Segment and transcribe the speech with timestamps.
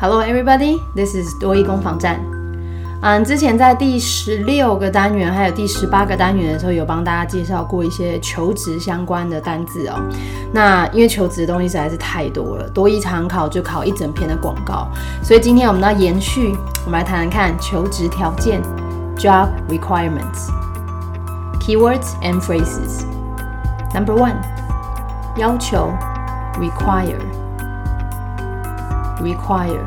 [0.00, 0.80] Hello, everybody.
[0.94, 2.20] This is 多益攻防站。
[3.02, 9.96] 嗯，之前在第十六个单元还有第十八个单元的时候，有帮大家介绍过一些求职相关的单字哦。
[10.52, 14.86] 那因为求职的东西实在是太多了，多一常考就考一整篇的广告，
[15.20, 18.62] 所以今天我们要延续，我们来谈谈看求职条件
[19.16, 20.48] （job requirements）、
[21.58, 23.02] keywords and phrases。
[23.92, 24.36] Number one，
[25.36, 25.92] 要求
[26.60, 27.18] require。
[29.20, 29.82] require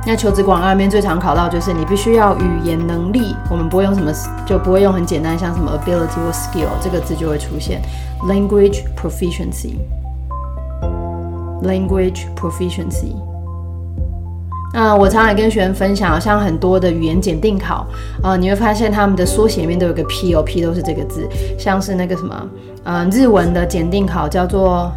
[0.06, 4.10] 那求职广告里面最常考到就是你必须要语言能力，我们不会用什么，
[4.46, 7.82] 就不会用很简单像什么 ability 或 skill 这个字就会出现。
[8.26, 9.74] Language proficiency.
[11.62, 13.14] Language proficiency.
[14.72, 17.86] 那我常常跟学生分享，像很多的语言检定考，
[18.22, 21.28] 呃，你会发现他们的缩写里面都有个 P，O，P 都是这个字。
[21.58, 22.48] 像是那个什么，
[22.84, 24.92] 嗯，日文的检定考叫做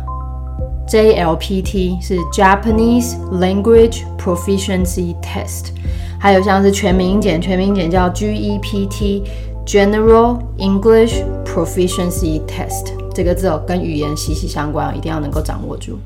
[0.91, 5.73] JLPT，是 Japanese Language Proficiency Test。
[6.19, 15.99] 还有像是全民检，全民检叫 GEPT。General English Proficiency Test 这个字哦，跟语言息息相关，一定要能够掌握住。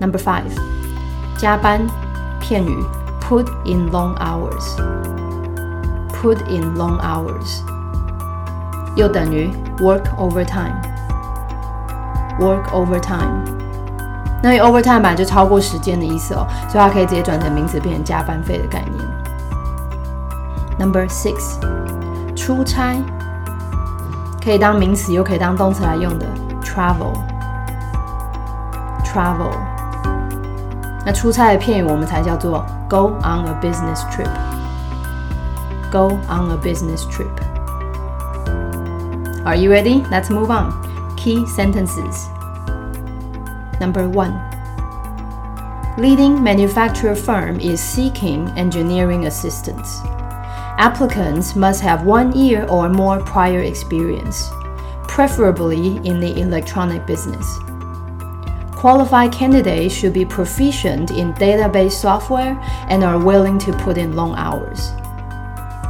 [0.00, 0.50] Number five，
[1.36, 1.86] 加班
[2.40, 2.74] 片语，
[3.20, 7.60] put in long hours，put in long hours，
[8.96, 9.50] 又等于
[9.80, 13.53] work overtime，work overtime。
[14.47, 19.03] 那 overtime 本来就超过时间的意思哦，所以它可以直接转成名词，变成加班费的概念。
[20.77, 21.57] Number six。
[22.35, 22.95] 出差
[24.43, 26.27] 可以当名词，又可以当动词来用的。
[26.63, 27.17] travel，travel。
[31.03, 34.29] 那出差的片语我们才叫做 go on a business trip。
[35.91, 37.33] go on a business trip。
[39.43, 40.03] Are you ready?
[40.11, 40.71] Let's move on.
[41.15, 42.27] Key sentences.
[43.79, 44.33] Number one.
[45.97, 49.99] Leading manufacturer firm is seeking engineering assistance.
[50.77, 54.49] Applicants must have one year or more prior experience,
[55.07, 57.45] preferably in the electronic business.
[58.75, 64.35] Qualified candidates should be proficient in database software and are willing to put in long
[64.35, 64.91] hours.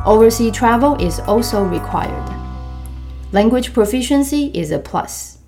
[0.06, 2.32] Overseas travel is also required.
[3.32, 5.40] Language proficiency is a plus.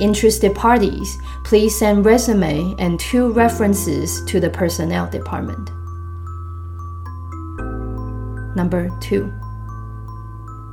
[0.00, 5.70] Interested parties, please send resume and two references to the personnel department.
[8.56, 9.30] Number 2.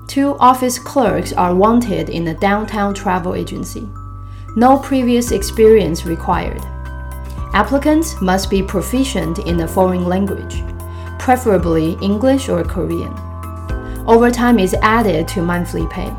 [0.08, 3.90] Two office clerks are wanted in a downtown travel agency.
[4.56, 6.62] No previous experience required.
[7.54, 10.64] Applicants must be proficient in a foreign language,
[11.20, 13.14] preferably English or Korean.
[14.08, 16.16] Overtime is added to monthly pay.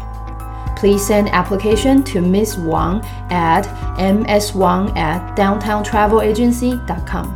[0.79, 3.67] Please send application to Miss Wang at
[3.97, 7.27] mswang at downtowntravelagency.com.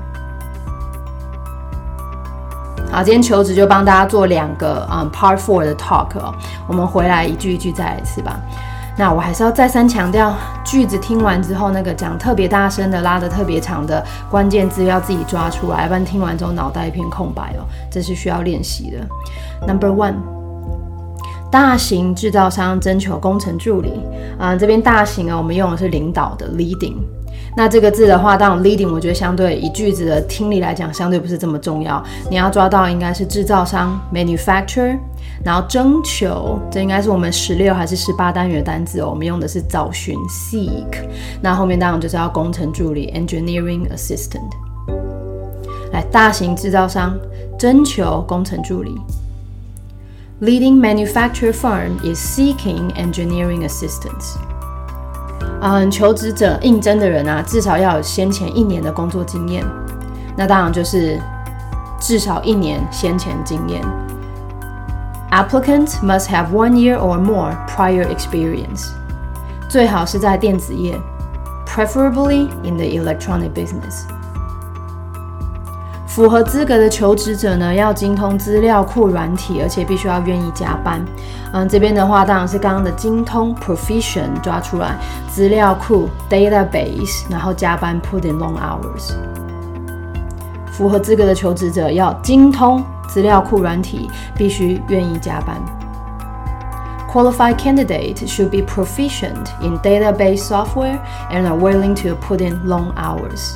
[2.92, 6.32] 好，今天求职就帮大家做两个嗯 Part Four 的 talk 哦，
[6.68, 8.38] 我们回来一句一句再来一次吧。
[8.96, 18.98] 那我还是要再三强调，句子听完之后，那个讲特别大声的、拉的特别长的关键字要自己抓出来，不然听完之后脑袋一片空白哦，这是需要练习的。
[19.66, 20.16] Number one，
[21.52, 23.92] 大型制造商征求工程助理
[24.38, 26.94] 啊，这边大型啊，我们用的是领导的 leading。
[27.54, 32.02] 那这个字的话，当然 leading，我觉得相对以句子的听力来讲，相对不是这么重要。
[32.30, 34.96] 你要抓到应该是制造商 manufacturer，
[35.44, 39.10] 然后征求，这应该是我们十六还是十八单元的单字哦。
[39.10, 41.06] 我们用的是找寻 seek，
[41.42, 44.50] 那后面当然就是要工程助理 engineering assistant。
[45.92, 47.14] 来，大型制造商
[47.58, 48.98] 征求工程助理
[50.41, 54.35] ，leading manufacturer firm is seeking engineering assistance。
[55.61, 59.65] 嗯，求职者应征的人啊，至少要有先前一年的工作经验。
[60.35, 61.19] 那当然就是
[61.99, 63.81] 至少一年先前经验。
[65.31, 68.89] Applicants must have one year or more prior experience。
[69.67, 70.97] 最好是在电子业，
[71.67, 74.03] preferably in the electronic business。
[76.14, 81.02] 符合资格的求职者呢，要精通资料库软体，而且必须要愿意加班。
[81.54, 84.98] 嗯，这边的话当然是刚刚的精通 proficient 抓出来，
[85.30, 89.14] 资料库 database，然后加班 put in long hours。
[90.70, 95.56] 符合资格的求职者要精通资料库软体，必须愿意加班。
[97.10, 100.98] Qualified candidate should be proficient in database software
[101.30, 103.54] and are willing to put in long hours.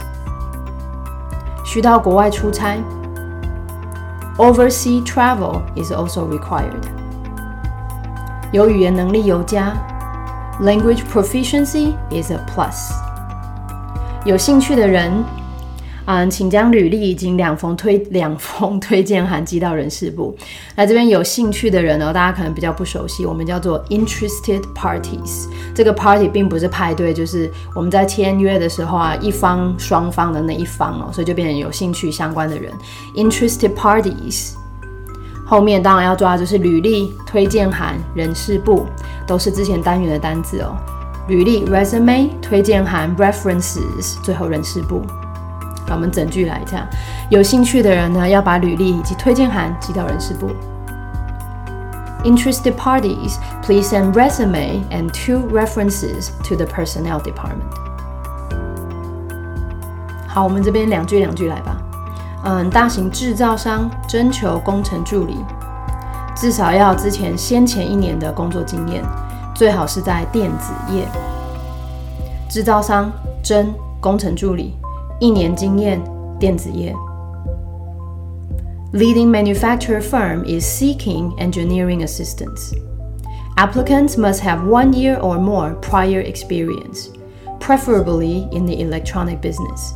[1.66, 2.78] 需到国外出差
[4.38, 6.84] ，oversea travel is also required。
[8.52, 9.74] 有语言能力有加
[10.60, 12.92] ，language proficiency is a plus。
[14.24, 15.45] 有兴趣的人。
[16.06, 20.36] 嗯，请将履历以及两封推两封推荐函寄到人事部。
[20.76, 25.46] 那这边有兴趣的人呢，大家可能比较不熟悉，我们叫做 interested parties。
[25.74, 32.72] 这个 party 并不是派对，就是我们在签约的时候啊，一方双方的那一方哦，所以就变成有兴趣相关的人。
[33.16, 34.52] interested parties
[35.44, 38.86] 后面当然要抓的就是履历、推荐函、人事部，
[39.26, 40.76] 都是之前单元的单字哦。
[41.28, 45.02] 履历 resume、推荐函 references，最后人事部。
[45.86, 46.86] 把我们整句来一下。
[47.28, 50.48] 有兴趣的人呢，要把履历以及推荐函寄到人事部。
[52.24, 57.62] Interested parties, please send resume and two references to the personnel department.
[60.26, 61.76] 好，我们这边两句两句来吧。
[62.44, 65.36] 嗯，大型制造商征求工程助理，
[66.34, 69.04] 至少要之前先前一年的工作经验，
[69.54, 71.08] 最好是在电子业。
[72.48, 73.10] 制造商
[73.42, 74.76] 征工程助理。
[75.19, 76.01] 一年经验，
[76.39, 76.93] 电子业。
[78.93, 82.73] Leading manufacturer firm is seeking engineering assistance.
[83.55, 87.09] Applicants must have one year or more prior experience,
[87.59, 89.93] preferably in the electronic business.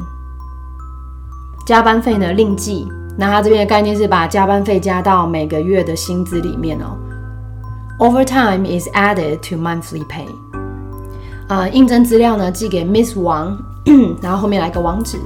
[1.65, 2.85] 加班费呢另计，
[3.19, 6.95] 那它这边的概念是把加班费加到每个月的薪资里面哦。
[7.99, 10.25] Overtime is added to monthly pay.
[11.49, 13.57] 啊，应征资料呢寄给 Miss 王，
[14.21, 15.19] 然后后面来个网址。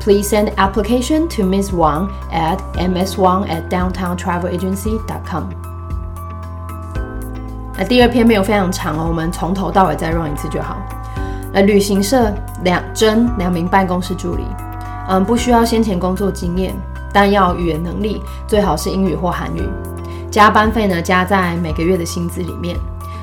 [0.00, 5.44] Please send application to Miss Wang at mswang at downtowntravelagency.com。
[7.76, 10.78] 那第二篇没有非常长哦，我们从头到尾再 run 一次就好。
[11.52, 12.32] 呃，旅行社
[12.64, 14.42] 两真两名办公室助理，
[15.07, 16.73] 嗯，不需要先前工作经验，
[17.11, 19.61] 但要语言能力，最好是英语或韩语。
[20.31, 22.75] 加班费呢加在每个月的薪资里面。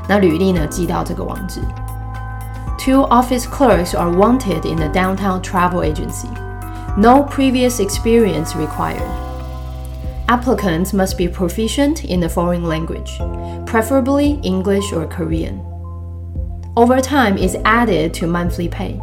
[0.09, 1.61] 那履历呢寄到这个网址。
[2.79, 6.29] Two office clerks are wanted in the downtown travel agency.
[6.97, 9.02] No previous experience required.
[10.26, 13.21] Applicants must be proficient in a foreign language,
[13.67, 15.61] preferably English or Korean.
[16.76, 19.00] Overtime is added to monthly pay.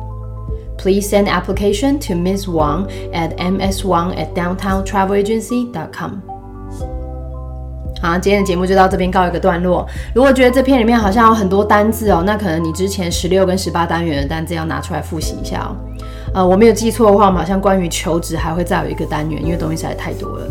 [0.82, 2.48] Please send application to Ms.
[2.48, 6.10] Wang at mswang at downtowntravelagency.com.
[8.02, 9.86] 好，今天的节目就到这边告一个段落。
[10.12, 15.76] 如果觉得这篇里面好像有很多单字哦，那可能你之前十六跟十八单元的单字要拿出来复习一下哦。
[16.34, 20.48] 呃，我没有记错的话，我们好像关于求职还会再有一个单元，因为东西实在太多了。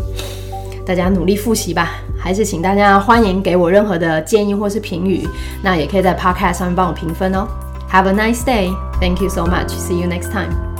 [0.86, 5.28] 大家努力复习吧，还是请大家欢迎给我任何的建议或是评语，
[5.62, 7.46] 那也可以在 Podcast 上面帮我评分哦。
[7.92, 8.74] Have a nice day.
[8.94, 9.70] Thank you so much.
[9.70, 10.71] See you next time.